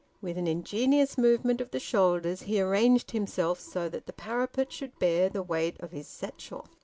With 0.19 0.35
an 0.35 0.47
ingenious 0.47 1.15
movement 1.15 1.61
of 1.61 1.69
the 1.69 1.79
shoulders 1.79 2.41
he 2.41 2.59
arranged 2.59 3.11
himself 3.11 3.59
so 3.59 3.87
that 3.89 4.07
the 4.07 4.13
parapet 4.13 4.71
should 4.73 4.97
bear 4.97 5.29
the 5.29 5.43
weight 5.43 5.79
of 5.79 5.91
his 5.91 6.07
satchel. 6.07 6.65